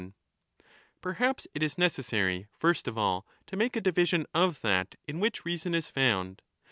[0.01, 4.59] 1196^ MAGNA MORALIA Perhaps it is necessary first of all to make a division of
[4.61, 6.41] that in which reason is found.